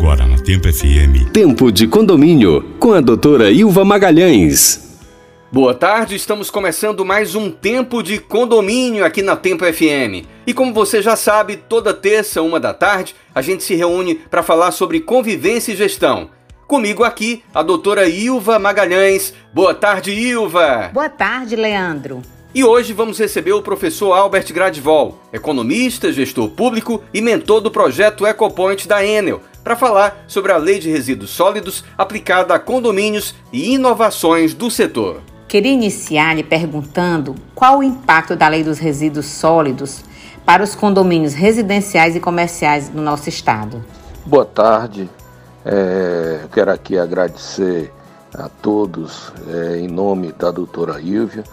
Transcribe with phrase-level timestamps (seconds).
[0.00, 1.30] Agora na Tempo FM.
[1.30, 4.98] Tempo de condomínio com a doutora Ilva Magalhães.
[5.52, 10.24] Boa tarde, estamos começando mais um Tempo de Condomínio aqui na Tempo FM.
[10.46, 14.42] E como você já sabe, toda terça, uma da tarde, a gente se reúne para
[14.42, 16.30] falar sobre convivência e gestão.
[16.66, 19.34] Comigo aqui, a doutora Ilva Magalhães.
[19.52, 20.88] Boa tarde, Ilva!
[20.94, 22.22] Boa tarde, Leandro.
[22.52, 28.26] E hoje vamos receber o professor Albert Gradvol, economista, gestor público e mentor do projeto
[28.26, 33.74] EcoPoint da Enel, para falar sobre a lei de resíduos sólidos aplicada a condomínios e
[33.74, 35.20] inovações do setor.
[35.46, 40.02] Queria iniciar lhe perguntando qual o impacto da lei dos resíduos sólidos
[40.44, 43.84] para os condomínios residenciais e comerciais do nosso estado.
[44.26, 45.08] Boa tarde.
[45.64, 47.92] É, eu quero aqui agradecer
[48.34, 51.44] a todos, é, em nome da doutora Ilvia,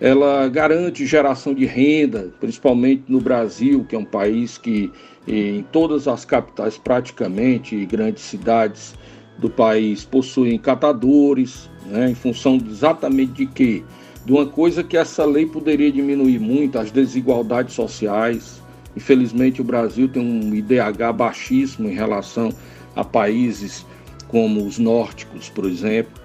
[0.01, 4.91] ela garante geração de renda, principalmente no Brasil, que é um país que
[5.29, 8.95] em todas as capitais praticamente grandes cidades
[9.39, 13.83] do país possuem catadores, né, em função exatamente de quê?
[14.25, 18.61] De uma coisa que essa lei poderia diminuir muito, as desigualdades sociais.
[18.97, 22.53] Infelizmente o Brasil tem um IDH baixíssimo em relação
[22.97, 23.87] a países
[24.29, 26.20] como os nórdicos, por exemplo.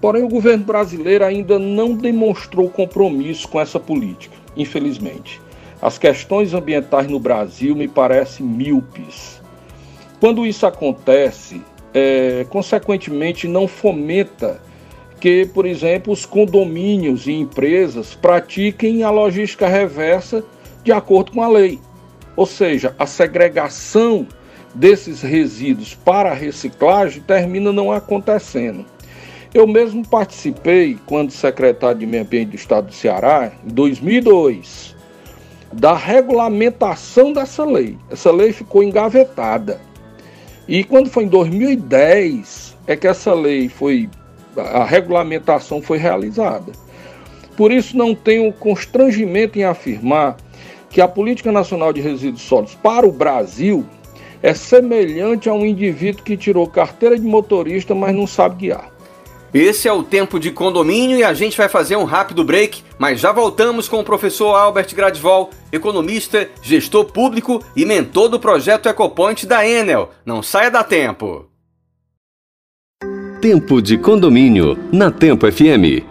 [0.00, 5.40] Porém, o governo brasileiro ainda não demonstrou compromisso com essa política, infelizmente.
[5.82, 9.40] As questões ambientais no Brasil me parecem míopes.
[10.18, 11.62] Quando isso acontece,
[11.92, 14.60] é, consequentemente, não fomenta
[15.18, 20.42] que, por exemplo, os condomínios e empresas pratiquem a logística reversa
[20.82, 21.78] de acordo com a lei.
[22.36, 24.26] Ou seja, a segregação
[24.74, 28.86] desses resíduos para a reciclagem termina não acontecendo.
[29.52, 34.94] Eu mesmo participei, quando secretário de Meio Ambiente do Estado do Ceará, em 2002,
[35.72, 37.96] da regulamentação dessa lei.
[38.10, 39.80] Essa lei ficou engavetada.
[40.68, 44.08] E quando foi em 2010 é que essa lei foi
[44.56, 46.72] a regulamentação foi realizada.
[47.56, 50.36] Por isso não tenho constrangimento em afirmar
[50.88, 53.84] que a Política Nacional de Resíduos Sólidos para o Brasil
[54.42, 58.89] é semelhante a um indivíduo que tirou carteira de motorista, mas não sabe guiar.
[59.52, 63.18] Esse é o Tempo de Condomínio e a gente vai fazer um rápido break, mas
[63.18, 69.46] já voltamos com o professor Albert Gradvol, economista, gestor público e mentor do projeto Ecoponte
[69.46, 70.10] da Enel.
[70.24, 71.46] Não saia da tempo.
[73.40, 76.09] Tempo de Condomínio na Tempo FM.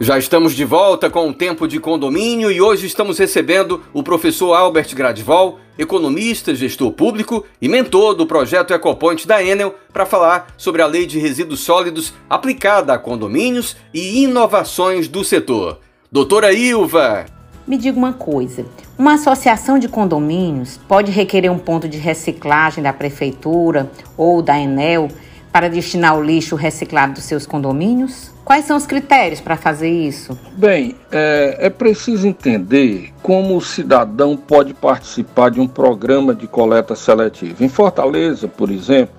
[0.00, 4.54] Já estamos de volta com o Tempo de Condomínio e hoje estamos recebendo o professor
[4.54, 10.82] Albert Gradvol, economista, gestor público e mentor do projeto EcoPoint da Enel, para falar sobre
[10.82, 15.80] a lei de resíduos sólidos aplicada a condomínios e inovações do setor.
[16.12, 17.26] Doutora Ilva!
[17.66, 18.64] Me diga uma coisa:
[18.96, 25.08] uma associação de condomínios pode requerer um ponto de reciclagem da prefeitura ou da Enel
[25.52, 28.30] para destinar o lixo reciclado dos seus condomínios?
[28.44, 30.38] Quais são os critérios para fazer isso?
[30.56, 36.94] Bem, é, é, preciso entender como o cidadão pode participar de um programa de coleta
[36.94, 37.62] seletiva.
[37.62, 39.14] Em Fortaleza, por exemplo,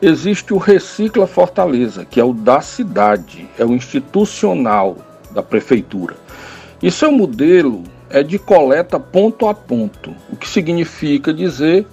[0.00, 4.96] existe o Recicla Fortaleza, que é o da cidade, é o institucional
[5.30, 6.16] da prefeitura.
[6.82, 11.86] E seu modelo é de coleta ponto a ponto, o que significa dizer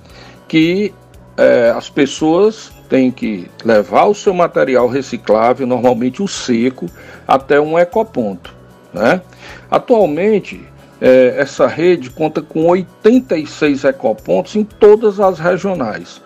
[0.47, 0.93] que
[1.35, 6.87] é, as pessoas têm que levar o seu material reciclável, normalmente o seco,
[7.27, 8.53] até um ecoponto.
[8.93, 9.21] Né?
[9.69, 10.61] Atualmente,
[10.99, 16.21] é, essa rede conta com 86 ecopontos em todas as regionais.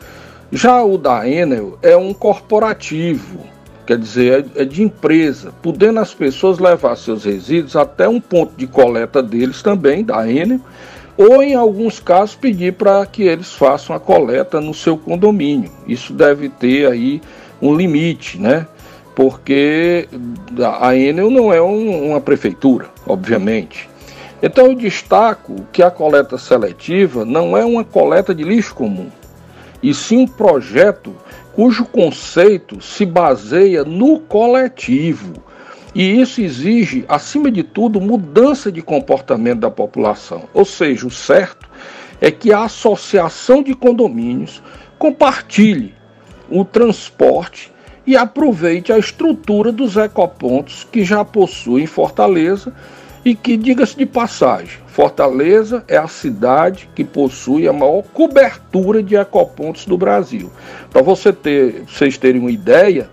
[0.52, 3.40] Já o da Enel é um corporativo,
[3.86, 8.54] quer dizer, é, é de empresa, podendo as pessoas levar seus resíduos até um ponto
[8.56, 10.60] de coleta deles também, da Enel,
[11.18, 15.72] ou em alguns casos pedir para que eles façam a coleta no seu condomínio.
[15.88, 17.22] Isso deve ter aí
[17.62, 18.66] um limite, né?
[19.16, 20.08] Porque
[20.80, 23.90] a Enel não é um, uma prefeitura, obviamente.
[24.42, 29.10] Então eu destaco que a coleta seletiva não é uma coleta de lixo comum,
[29.84, 31.16] e sim um projeto
[31.54, 35.34] cujo conceito se baseia no coletivo.
[35.94, 40.44] E isso exige, acima de tudo, mudança de comportamento da população.
[40.54, 41.70] Ou seja, o certo
[42.22, 44.64] é que a associação de condomínios
[44.98, 45.94] compartilhe
[46.50, 47.72] o transporte
[48.06, 52.74] e aproveite a estrutura dos ecopontos que já possui em Fortaleza
[53.24, 59.16] e que, diga-se de passagem, Fortaleza é a cidade que possui a maior cobertura de
[59.16, 60.52] ecopontos do Brasil.
[60.90, 63.10] Para você ter, vocês terem uma ideia,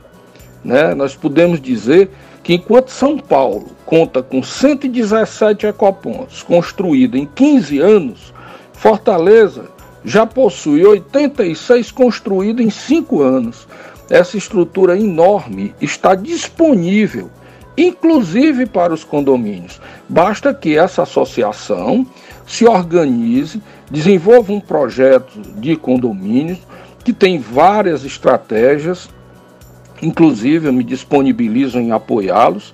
[0.68, 2.10] né, nós podemos dizer
[2.42, 8.34] que enquanto São Paulo conta com 117 ecopontos construídos em 15 anos,
[8.74, 9.70] Fortaleza
[10.04, 13.66] já possui 86 construídos em 5 anos.
[14.10, 17.30] Essa estrutura enorme está disponível
[17.78, 19.80] inclusive para os condomínios.
[20.08, 22.04] Basta que essa associação
[22.44, 26.58] se organize, desenvolva um projeto de condomínios
[27.04, 29.08] que tem várias estratégias,
[30.02, 32.72] inclusive eu me disponibilizo em apoiá-los,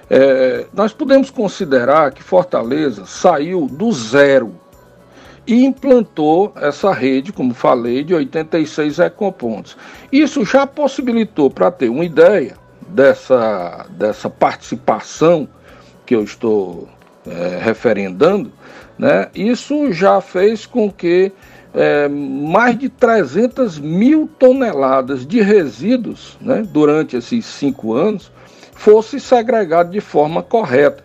[0.09, 4.53] É, nós podemos considerar que Fortaleza saiu do zero
[5.45, 9.77] e implantou essa rede, como falei, de 86 ecopontos.
[10.11, 12.55] Isso já possibilitou, para ter uma ideia
[12.87, 15.47] dessa, dessa participação
[16.05, 16.87] que eu estou
[17.25, 18.51] é, referendando,
[18.97, 21.31] né, isso já fez com que
[21.73, 28.31] é, mais de 300 mil toneladas de resíduos né, durante esses cinco anos
[28.75, 31.03] fosse segregado de forma correta,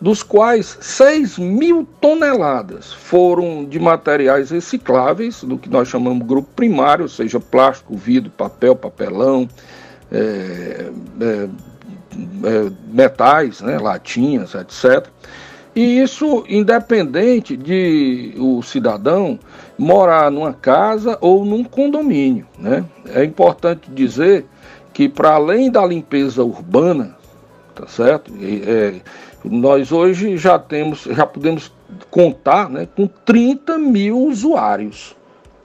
[0.00, 7.04] dos quais 6 mil toneladas foram de materiais recicláveis, do que nós chamamos grupo primário,
[7.04, 9.48] ou seja, plástico, vidro, papel, papelão,
[10.10, 10.90] é,
[11.20, 11.48] é,
[12.44, 15.08] é metais, né, latinhas, etc.
[15.74, 19.38] E isso independente de o cidadão
[19.76, 22.46] morar numa casa ou num condomínio.
[22.58, 22.84] Né?
[23.06, 24.44] É importante dizer
[24.92, 27.16] que para além da limpeza urbana,
[27.74, 28.32] tá certo?
[28.40, 28.94] É,
[29.48, 31.72] nós hoje já temos, já podemos
[32.10, 35.16] contar né, com 30 mil usuários.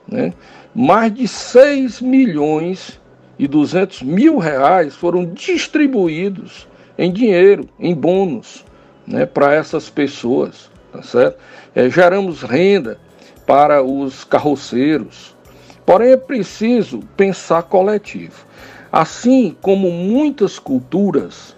[0.07, 0.33] Né?
[0.73, 2.99] Mais de 6 milhões
[3.37, 8.63] e 200 mil reais foram distribuídos em dinheiro, em bônus,
[9.05, 11.37] né, para essas pessoas, tá certo?
[11.75, 12.99] É, geramos renda
[13.45, 15.35] para os carroceiros.
[15.85, 18.45] Porém, é preciso pensar coletivo.
[18.91, 21.55] Assim como muitas culturas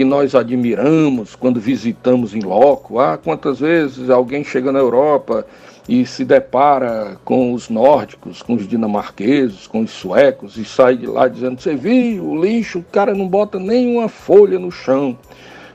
[0.00, 5.46] que nós admiramos quando visitamos em loco, ah, quantas vezes alguém chega na Europa
[5.86, 11.06] e se depara com os nórdicos, com os dinamarqueses, com os suecos e sai de
[11.06, 15.18] lá dizendo: Você viu o lixo, o cara não bota nenhuma folha no chão.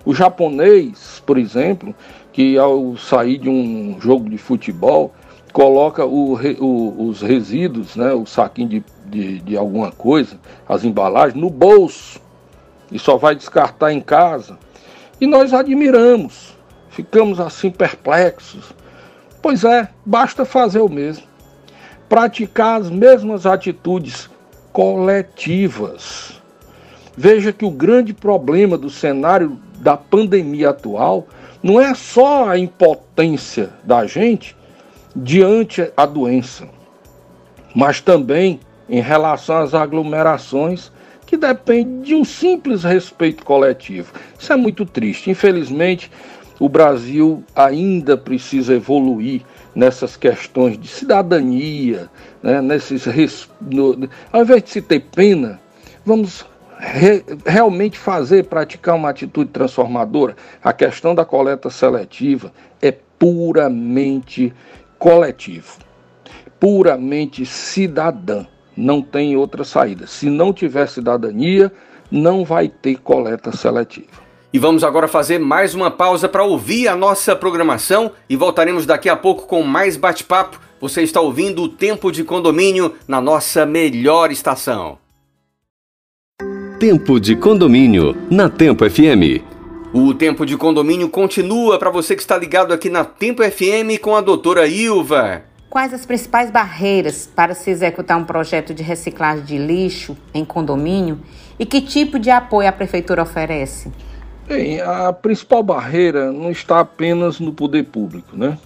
[0.04, 1.94] O japonês, por exemplo,
[2.34, 5.14] que ao sair de um jogo de futebol,
[5.54, 11.40] coloca o, o, os resíduos, né, o saquinho de, de, de alguma coisa, as embalagens,
[11.40, 12.25] no bolso
[12.96, 14.58] e só vai descartar em casa.
[15.20, 16.56] E nós admiramos,
[16.90, 18.74] ficamos assim perplexos.
[19.42, 21.26] Pois é, basta fazer o mesmo.
[22.08, 24.30] Praticar as mesmas atitudes
[24.72, 26.42] coletivas.
[27.18, 31.28] Veja que o grande problema do cenário da pandemia atual
[31.62, 34.56] não é só a impotência da gente,
[35.14, 36.66] diante a doença,
[37.76, 40.92] mas também em relação às aglomerações
[41.26, 44.14] que depende de um simples respeito coletivo.
[44.40, 45.30] Isso é muito triste.
[45.30, 46.12] Infelizmente,
[46.60, 49.42] o Brasil ainda precisa evoluir
[49.74, 52.10] nessas questões de cidadania,
[52.42, 53.06] né, nesses
[53.60, 55.60] no, ao invés de se ter pena,
[56.06, 56.46] vamos
[56.80, 60.36] re, realmente fazer, praticar uma atitude transformadora.
[60.64, 64.54] A questão da coleta seletiva é puramente
[64.98, 65.80] coletivo,
[66.60, 68.46] puramente cidadã.
[68.76, 70.08] Não tem outra saída.
[70.08, 71.72] Se não tiver cidadania,
[72.12, 74.26] não vai ter coleta seletiva.
[74.52, 79.10] E vamos agora fazer mais uma pausa para ouvir a nossa programação e voltaremos daqui
[79.10, 80.60] a pouco com mais bate-papo.
[80.80, 84.98] Você está ouvindo o Tempo de Condomínio na nossa melhor estação.
[86.80, 89.44] Tempo de Condomínio na Tempo FM.
[89.94, 94.16] O Tempo de Condomínio continua para você que está ligado aqui na Tempo FM com
[94.16, 95.44] a doutora Ilva.
[95.76, 101.20] Quais as principais barreiras para se executar um projeto de reciclagem de lixo em condomínio
[101.60, 103.92] e que tipo de apoio a prefeitura oferece?
[104.48, 108.58] Bem, a principal barreira não está apenas no poder público, né?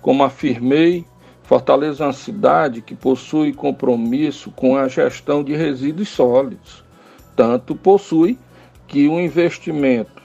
[0.00, 1.04] Como afirmei,
[1.42, 6.82] Fortaleza é uma cidade que possui compromisso com a gestão de resíduos sólidos.
[7.36, 8.38] Tanto possui
[8.86, 10.22] que o investimento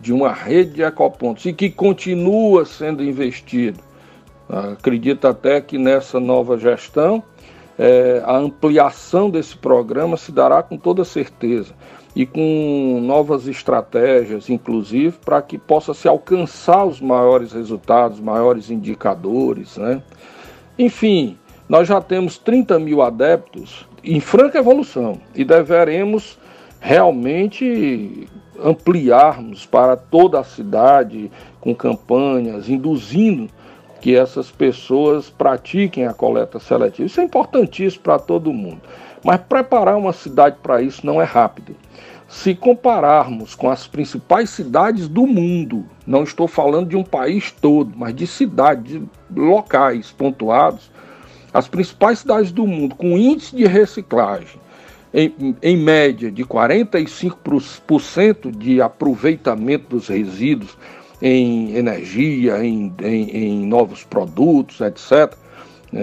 [0.00, 3.82] de uma rede de ecopontos e que continua sendo investido.
[4.48, 7.22] Acredito até que nessa nova gestão
[7.78, 11.72] é, a ampliação desse programa se dará com toda certeza
[12.14, 19.76] e com novas estratégias, inclusive, para que possa se alcançar os maiores resultados, maiores indicadores.
[19.76, 20.00] Né?
[20.78, 21.36] Enfim,
[21.68, 26.38] nós já temos 30 mil adeptos em franca evolução e deveremos
[26.78, 28.28] realmente
[28.62, 33.48] ampliarmos para toda a cidade com campanhas, induzindo
[34.04, 37.06] que essas pessoas pratiquem a coleta seletiva.
[37.06, 38.82] Isso é importantíssimo para todo mundo.
[39.24, 41.74] Mas preparar uma cidade para isso não é rápido.
[42.28, 47.94] Se compararmos com as principais cidades do mundo, não estou falando de um país todo,
[47.96, 50.90] mas de cidades, de locais pontuados,
[51.54, 54.60] as principais cidades do mundo com índice de reciclagem
[55.14, 60.76] em, em média de 45% de aproveitamento dos resíduos
[61.20, 65.34] em energia, em, em, em novos produtos, etc.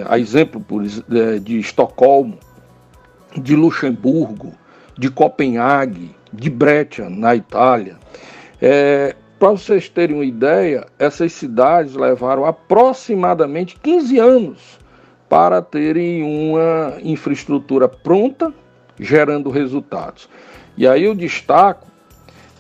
[0.08, 0.64] A exemplo
[1.12, 2.38] é, de Estocolmo,
[3.38, 4.54] de Luxemburgo,
[4.98, 7.98] de Copenhague, de Breccia, na Itália.
[8.62, 14.80] É, Para vocês terem uma ideia, essas cidades levaram aproximadamente 15 anos
[15.28, 18.54] para terem uma infraestrutura pronta,
[19.00, 20.30] gerando resultados.
[20.78, 21.91] E aí eu destaco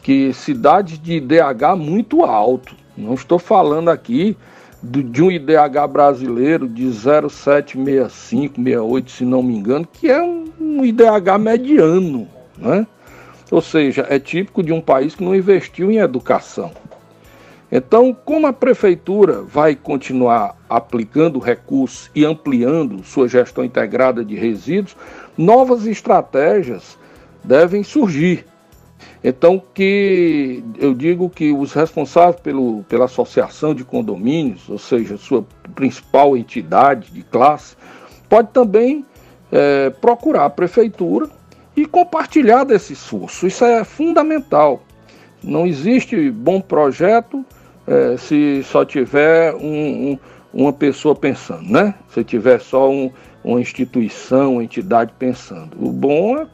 [0.02, 4.36] que cidades de IDH muito alto, não estou falando aqui
[4.84, 11.38] de um IDH brasileiro de 0,765, 68, se não me engano, que é um IDH
[11.40, 12.28] mediano,
[12.58, 12.88] né?
[13.52, 16.72] Ou seja, é típico de um país que não investiu em educação.
[17.72, 24.96] Então, como a prefeitura vai continuar aplicando recursos e ampliando sua gestão integrada de resíduos,
[25.38, 26.98] novas estratégias
[27.44, 28.46] devem surgir.
[29.24, 35.46] Então, que eu digo que os responsáveis pelo, pela associação de condomínios, ou seja, sua
[35.76, 37.76] principal entidade de classe,
[38.28, 39.06] pode também
[39.52, 41.30] é, procurar a prefeitura
[41.76, 43.46] e compartilhar desse esforço.
[43.48, 44.82] Isso é fundamental.
[45.44, 47.46] Não existe bom projeto
[47.88, 50.20] é, se só tiver um, um,
[50.54, 51.96] uma pessoa pensando, né?
[52.10, 53.12] Se tiver só um,
[53.44, 55.78] uma instituição, uma entidade pensando.
[55.80, 56.48] O bom é,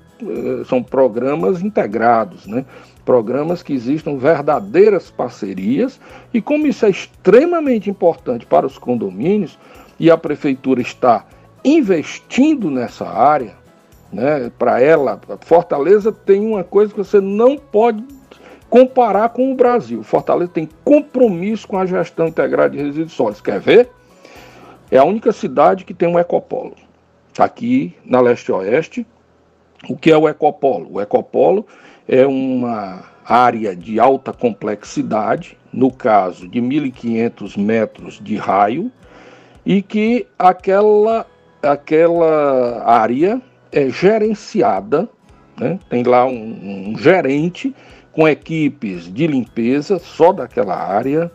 [0.66, 2.66] são programas integrados, né?
[3.06, 6.00] Programas que existam verdadeiras parcerias
[6.34, 9.58] e como isso é extremamente importante para os condomínios
[10.00, 11.26] e a prefeitura está
[11.64, 13.56] investindo nessa área,
[14.12, 14.52] né?
[14.58, 18.04] Para ela, Fortaleza tem uma coisa que você não pode
[18.70, 20.04] comparar com o Brasil.
[20.04, 23.42] Fortaleza tem compromisso com a gestão integrada de resíduos sólidos.
[23.42, 23.90] Quer ver?
[24.92, 26.76] É a única cidade que tem um ecopolo.
[27.38, 29.06] Aqui na leste-oeste.
[29.90, 30.90] O que é o ecopolo?
[30.94, 31.66] O ecopolo
[32.08, 38.92] é uma área de alta complexidade, no caso de 1.500 metros de raio,
[39.66, 41.26] e que aquela,
[41.62, 43.42] aquela área
[43.72, 45.10] é gerenciada,
[45.60, 45.78] né?
[45.90, 47.76] tem lá um, um gerente
[48.14, 51.32] com equipes de limpeza só daquela área,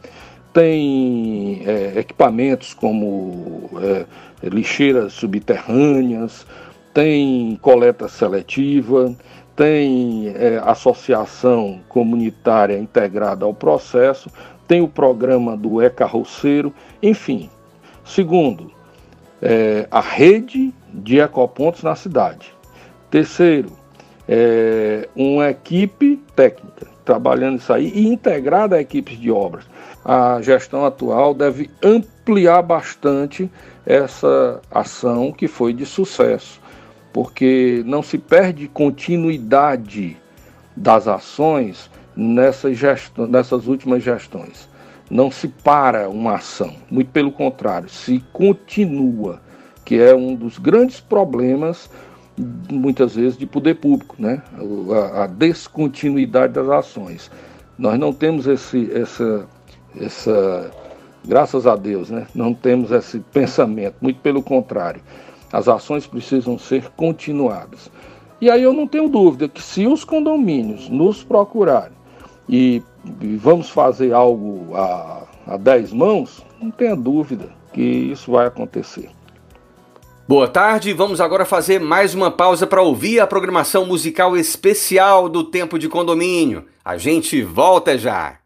[0.52, 4.04] tem é, equipamentos como é,
[4.48, 6.46] lixeiras subterrâneas,
[6.92, 9.14] tem coleta seletiva,
[9.56, 14.30] tem é, associação comunitária integrada ao processo,
[14.66, 16.72] tem o programa do e-carroceiro,
[17.02, 17.50] enfim.
[18.04, 18.70] Segundo,
[19.40, 22.54] é, a rede de ecopontos na cidade.
[23.10, 23.72] Terceiro,
[24.28, 29.64] é, uma equipe técnica trabalhando isso aí e integrada a equipes de obras.
[30.04, 33.50] A gestão atual deve ampliar bastante
[33.84, 36.60] essa ação que foi de sucesso,
[37.12, 40.16] porque não se perde continuidade
[40.76, 42.78] das ações nessas,
[43.28, 44.68] nessas últimas gestões.
[45.10, 49.40] Não se para uma ação, muito pelo contrário, se continua,
[49.84, 51.90] que é um dos grandes problemas,
[52.70, 54.42] muitas vezes, de poder público, né?
[54.90, 57.30] a, a descontinuidade das ações.
[57.76, 59.46] Nós não temos esse, essa,
[60.00, 60.70] essa,
[61.26, 62.26] graças a Deus, né?
[62.34, 65.02] não temos esse pensamento, muito pelo contrário.
[65.52, 67.90] As ações precisam ser continuadas.
[68.40, 71.96] E aí eu não tenho dúvida que se os condomínios nos procurarem
[72.48, 72.82] e,
[73.20, 79.10] e vamos fazer algo a, a dez mãos, não tenha dúvida que isso vai acontecer.
[80.26, 85.44] Boa tarde, vamos agora fazer mais uma pausa para ouvir a programação musical especial do
[85.44, 86.64] Tempo de Condomínio.
[86.84, 88.41] A gente volta já.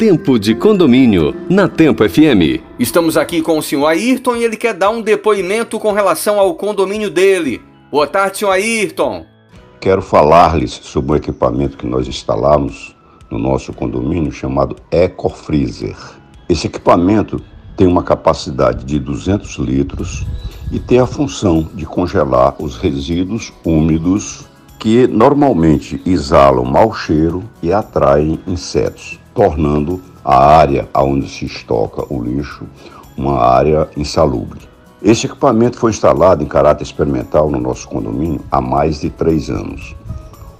[0.00, 2.64] Tempo de Condomínio, na Tempo FM.
[2.78, 6.54] Estamos aqui com o senhor Ayrton e ele quer dar um depoimento com relação ao
[6.54, 7.60] condomínio dele.
[7.92, 9.26] Boa tarde, senhor Ayrton.
[9.78, 12.96] Quero falar-lhes sobre um equipamento que nós instalamos
[13.30, 15.98] no nosso condomínio chamado EcoFreezer.
[16.48, 17.38] Esse equipamento
[17.76, 20.26] tem uma capacidade de 200 litros
[20.72, 24.46] e tem a função de congelar os resíduos úmidos
[24.78, 32.22] que normalmente exalam mau cheiro e atraem insetos tornando a área onde se estoca o
[32.22, 32.66] lixo
[33.16, 34.60] uma área insalubre.
[35.02, 39.96] Esse equipamento foi instalado em caráter experimental no nosso condomínio há mais de três anos.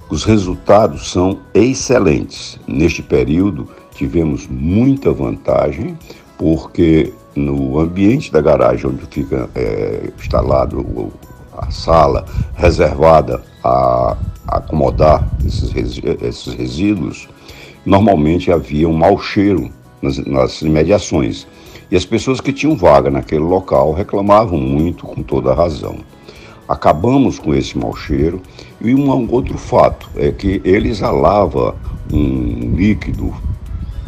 [0.09, 2.59] Os resultados são excelentes.
[2.67, 5.95] Neste período, tivemos muita vantagem,
[6.35, 11.13] porque no ambiente da garagem onde fica é, instalado
[11.55, 15.71] a sala reservada a acomodar esses,
[16.19, 17.29] esses resíduos,
[17.85, 19.69] normalmente havia um mau cheiro
[20.01, 21.47] nas, nas imediações.
[21.89, 25.97] E as pessoas que tinham vaga naquele local reclamavam muito, com toda razão.
[26.67, 28.41] Acabamos com esse mau cheiro
[28.79, 31.75] e um outro fato é que ele exalava
[32.11, 33.33] um líquido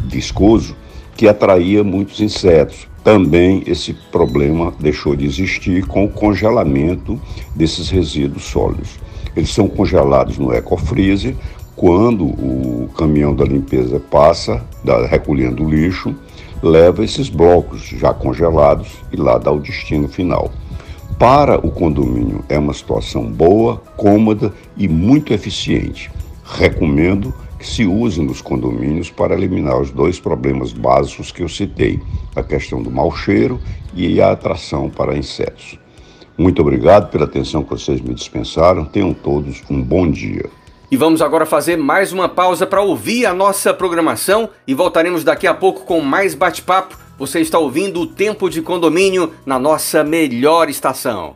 [0.06, 0.74] viscoso
[1.14, 2.88] que atraía muitos insetos.
[3.02, 7.20] Também esse problema deixou de existir com o congelamento
[7.54, 8.98] desses resíduos sólidos.
[9.36, 11.36] Eles são congelados no ecofreezer
[11.76, 16.14] quando o caminhão da limpeza passa, da, recolhendo o lixo,
[16.62, 20.50] leva esses blocos já congelados e lá dá o destino final.
[21.18, 26.10] Para o condomínio é uma situação boa, cômoda e muito eficiente.
[26.44, 32.00] Recomendo que se use nos condomínios para eliminar os dois problemas básicos que eu citei,
[32.34, 33.60] a questão do mau cheiro
[33.94, 35.78] e a atração para insetos.
[36.36, 38.84] Muito obrigado pela atenção que vocês me dispensaram.
[38.84, 40.50] Tenham todos um bom dia.
[40.94, 45.44] E vamos agora fazer mais uma pausa para ouvir a nossa programação e voltaremos daqui
[45.44, 46.96] a pouco com mais bate-papo.
[47.18, 51.34] Você está ouvindo o Tempo de Condomínio na nossa melhor estação.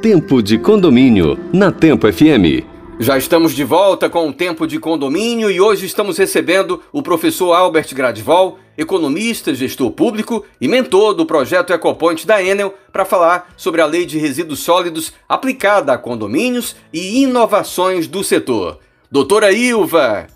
[0.00, 2.67] Tempo de Condomínio na Tempo FM.
[3.00, 7.52] Já estamos de volta com o Tempo de Condomínio e hoje estamos recebendo o professor
[7.52, 13.80] Albert Gradval, economista, gestor público e mentor do projeto EcoPoint da Enel, para falar sobre
[13.80, 18.80] a lei de resíduos sólidos aplicada a condomínios e inovações do setor.
[19.08, 20.26] Doutora Ilva!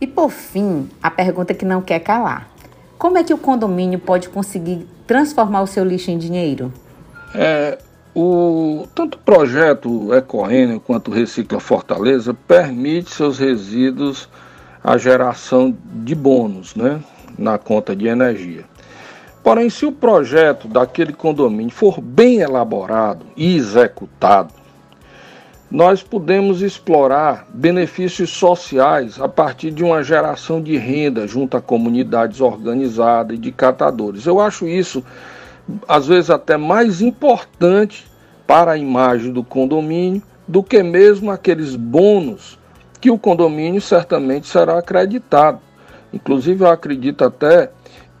[0.00, 2.48] E por fim, a pergunta que não quer calar:
[2.96, 6.72] como é que o condomínio pode conseguir transformar o seu lixo em dinheiro?
[7.34, 7.76] É,
[8.14, 14.28] o, tanto o projeto Ecoenel quanto o Recicla Fortaleza permite seus resíduos
[14.82, 17.00] a geração de bônus né,
[17.36, 18.64] na conta de energia.
[19.42, 24.54] Porém, se o projeto daquele condomínio for bem elaborado e executado,
[25.70, 32.40] nós podemos explorar benefícios sociais a partir de uma geração de renda junto a comunidades
[32.40, 34.24] organizadas e de catadores.
[34.24, 35.04] Eu acho isso
[35.88, 38.06] às vezes até mais importante
[38.46, 42.58] para a imagem do condomínio do que mesmo aqueles bônus
[43.00, 45.60] que o condomínio certamente será acreditado.
[46.12, 47.70] Inclusive, eu acredito até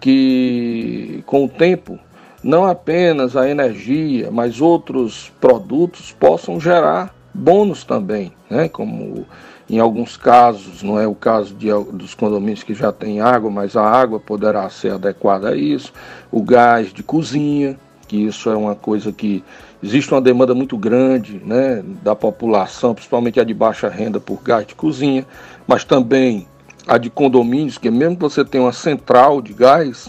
[0.00, 1.98] que com o tempo,
[2.42, 8.68] não apenas a energia, mas outros produtos possam gerar bônus também, né?
[8.68, 9.26] como
[9.68, 13.76] em alguns casos, não é o caso de, dos condomínios que já têm água, mas
[13.76, 15.92] a água poderá ser adequada a isso,
[16.30, 19.42] o gás de cozinha, que isso é uma coisa que
[19.82, 24.66] existe uma demanda muito grande né, da população, principalmente a de baixa renda por gás
[24.66, 25.26] de cozinha,
[25.66, 26.46] mas também
[26.86, 30.08] a de condomínios, que mesmo que você tenha uma central de gás,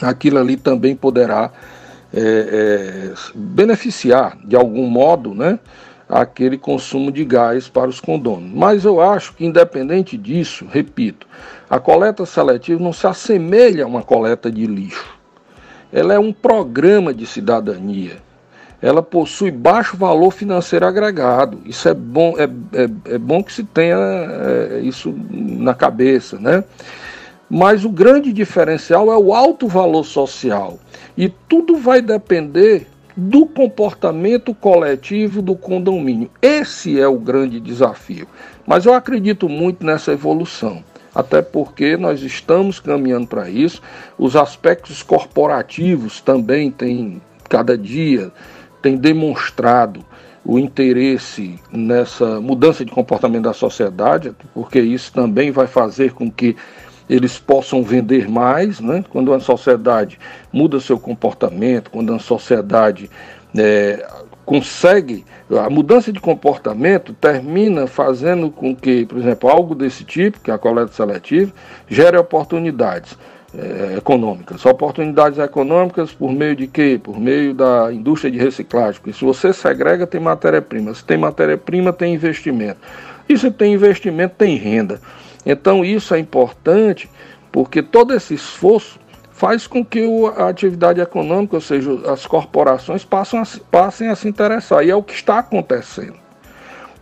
[0.00, 1.50] aquilo ali também poderá
[2.14, 5.58] é, é, beneficiar de algum modo né,
[6.12, 8.52] aquele consumo de gás para os condôminos.
[8.54, 11.26] Mas eu acho que, independente disso, repito,
[11.70, 15.18] a coleta seletiva não se assemelha a uma coleta de lixo.
[15.90, 18.18] Ela é um programa de cidadania.
[18.82, 21.60] Ela possui baixo valor financeiro agregado.
[21.64, 26.62] Isso é bom, é, é, é bom que se tenha é, isso na cabeça, né?
[27.48, 30.78] Mas o grande diferencial é o alto valor social.
[31.16, 36.30] E tudo vai depender do comportamento coletivo do condomínio.
[36.40, 38.26] Esse é o grande desafio.
[38.66, 40.82] Mas eu acredito muito nessa evolução,
[41.14, 43.82] até porque nós estamos caminhando para isso.
[44.18, 48.32] Os aspectos corporativos também têm, cada dia,
[48.80, 50.04] têm demonstrado
[50.44, 56.56] o interesse nessa mudança de comportamento da sociedade, porque isso também vai fazer com que
[57.12, 59.04] eles possam vender mais, né?
[59.10, 60.18] quando a sociedade
[60.50, 63.10] muda seu comportamento, quando a sociedade
[63.56, 64.06] é,
[64.46, 70.50] consegue, a mudança de comportamento termina fazendo com que, por exemplo, algo desse tipo, que
[70.50, 71.52] é a coleta seletiva,
[71.86, 73.16] gere oportunidades
[73.54, 74.64] é, econômicas.
[74.64, 76.98] Oportunidades econômicas por meio de quê?
[77.02, 79.00] Por meio da indústria de reciclagem.
[79.02, 80.94] Porque se você segrega, tem matéria-prima.
[80.94, 82.78] Se tem matéria-prima, tem investimento.
[83.28, 84.98] E se tem investimento, tem renda.
[85.44, 87.08] Então isso é importante
[87.50, 88.98] porque todo esse esforço
[89.30, 94.28] faz com que a atividade econômica, ou seja, as corporações passem a, passem a se
[94.28, 94.84] interessar.
[94.84, 96.14] E é o que está acontecendo.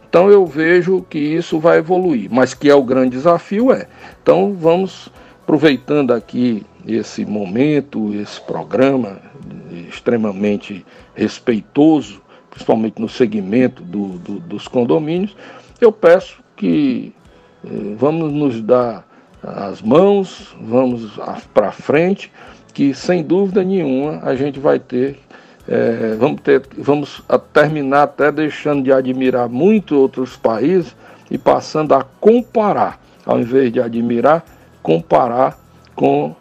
[0.09, 3.87] Então eu vejo que isso vai evoluir, mas que é o grande desafio é.
[4.23, 5.09] Então vamos
[5.43, 9.19] aproveitando aqui esse momento, esse programa
[9.89, 15.37] extremamente respeitoso, principalmente no segmento do, do, dos condomínios,
[15.81, 17.13] eu peço que
[17.97, 19.05] vamos nos dar
[19.43, 21.19] as mãos, vamos
[21.55, 22.31] para frente,
[22.75, 25.19] que sem dúvida nenhuma a gente vai ter,
[25.69, 30.95] é, vamos, ter vamos terminar até deixando de admirar muito outros países
[31.31, 34.45] e passando a comparar, ao invés de admirar,
[34.83, 35.59] comparar
[35.95, 36.35] com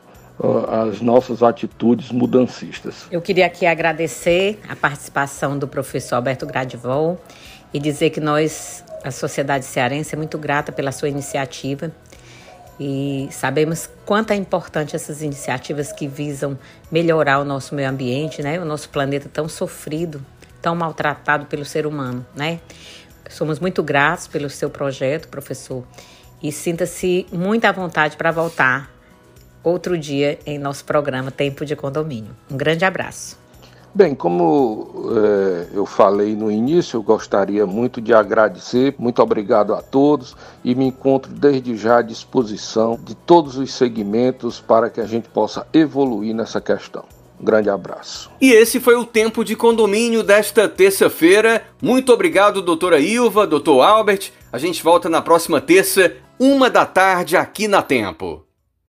[0.87, 3.07] as nossas atitudes mudancistas.
[3.11, 7.19] Eu queria aqui agradecer a participação do professor Alberto Gradivol
[7.73, 11.91] e dizer que nós a sociedade cearense é muito grata pela sua iniciativa
[12.79, 16.57] e sabemos quanto é importante essas iniciativas que visam
[16.89, 18.59] melhorar o nosso meio ambiente, né?
[18.59, 20.25] O nosso planeta tão sofrido,
[20.61, 22.59] tão maltratado pelo ser humano, né?
[23.29, 25.85] Somos muito gratos pelo seu projeto, professor,
[26.41, 28.89] e sinta-se muito à vontade para voltar
[29.63, 32.35] outro dia em nosso programa Tempo de Condomínio.
[32.49, 33.38] Um grande abraço.
[33.99, 39.81] Bem, como é, eu falei no início, eu gostaria muito de agradecer, muito obrigado a
[39.81, 45.05] todos e me encontro desde já à disposição de todos os segmentos para que a
[45.05, 47.03] gente possa evoluir nessa questão.
[47.41, 48.31] Um grande abraço.
[48.39, 51.63] E esse foi o Tempo de Condomínio desta terça-feira.
[51.81, 54.31] Muito obrigado, doutora Ilva, doutor Albert.
[54.49, 58.48] A gente volta na próxima terça, uma da tarde, aqui na Tempo.